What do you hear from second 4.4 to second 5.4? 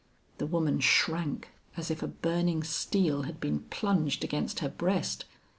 her breast.